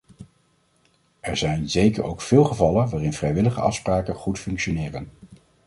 Er 1.19 1.37
zijn 1.37 1.69
zeker 1.69 2.03
ook 2.03 2.21
veel 2.21 2.43
gevallen 2.43 2.89
waarin 2.89 3.13
vrijwillige 3.13 3.61
afspraken 3.61 4.15
goed 4.15 4.39
functioneren. 4.39 5.09